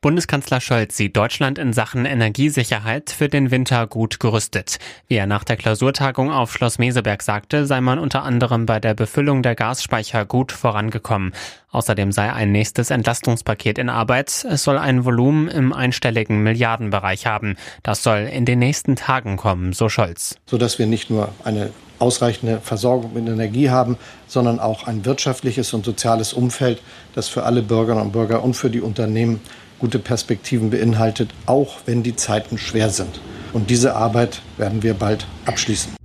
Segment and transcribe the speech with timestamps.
[0.00, 4.78] Bundeskanzler Scholz sieht Deutschland in Sachen Energiesicherheit für den Winter gut gerüstet.
[5.08, 8.94] Wie er nach der Klausurtagung auf Schloss Meseberg sagte, sei man unter anderem bei der
[8.94, 11.32] Befüllung der Gasspeicher gut vorangekommen.
[11.72, 14.46] Außerdem sei ein nächstes Entlastungspaket in Arbeit.
[14.48, 17.56] Es soll ein Volumen im einstelligen Milliardenbereich haben.
[17.82, 20.36] Das soll in den nächsten Tagen kommen, so Scholz.
[20.46, 23.96] Sodass wir nicht nur eine ausreichende Versorgung mit Energie haben,
[24.28, 26.80] sondern auch ein wirtschaftliches und soziales Umfeld,
[27.16, 29.40] das für alle Bürgerinnen und Bürger und für die Unternehmen
[29.78, 33.20] gute Perspektiven beinhaltet, auch wenn die Zeiten schwer sind.
[33.52, 35.98] Und diese Arbeit werden wir bald abschließen.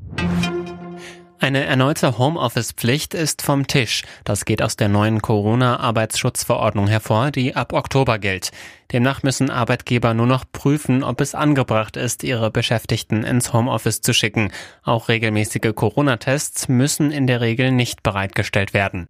[1.44, 4.04] Eine erneute Homeoffice-Pflicht ist vom Tisch.
[4.24, 8.52] Das geht aus der neuen Corona-Arbeitsschutzverordnung hervor, die ab Oktober gilt.
[8.94, 14.14] Demnach müssen Arbeitgeber nur noch prüfen, ob es angebracht ist, ihre Beschäftigten ins Homeoffice zu
[14.14, 14.54] schicken.
[14.84, 19.10] Auch regelmäßige Corona-Tests müssen in der Regel nicht bereitgestellt werden.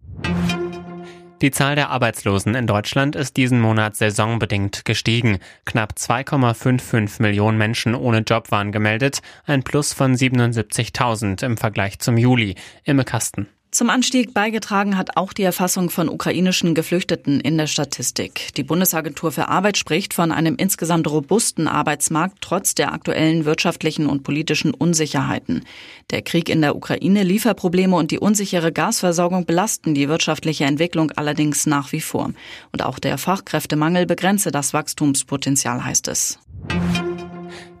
[1.44, 5.40] Die Zahl der Arbeitslosen in Deutschland ist diesen Monat saisonbedingt gestiegen.
[5.66, 12.16] Knapp 2,55 Millionen Menschen ohne Job waren gemeldet, ein Plus von 77.000 im Vergleich zum
[12.16, 12.54] Juli.
[12.84, 13.46] Imme Kasten.
[13.74, 18.54] Zum Anstieg beigetragen hat auch die Erfassung von ukrainischen Geflüchteten in der Statistik.
[18.56, 24.22] Die Bundesagentur für Arbeit spricht von einem insgesamt robusten Arbeitsmarkt trotz der aktuellen wirtschaftlichen und
[24.22, 25.64] politischen Unsicherheiten.
[26.12, 31.66] Der Krieg in der Ukraine, Lieferprobleme und die unsichere Gasversorgung belasten die wirtschaftliche Entwicklung allerdings
[31.66, 32.30] nach wie vor.
[32.70, 36.38] Und auch der Fachkräftemangel begrenze das Wachstumspotenzial, heißt es.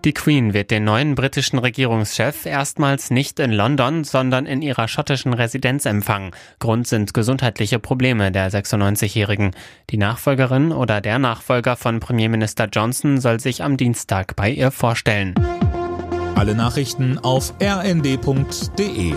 [0.04, 5.32] Die Queen wird den neuen britischen Regierungschef erstmals nicht in London, sondern in ihrer schottischen
[5.32, 6.32] Residenz empfangen.
[6.58, 9.52] Grund sind gesundheitliche Probleme der 96-Jährigen.
[9.88, 15.34] Die Nachfolgerin oder der Nachfolger von Premierminister Johnson soll sich am Dienstag bei ihr vorstellen.
[16.34, 19.14] Alle Nachrichten auf rnd.de